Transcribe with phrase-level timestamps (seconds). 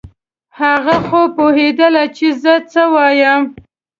[0.59, 3.41] هغه خو پوهېدله چې زه څه وایم.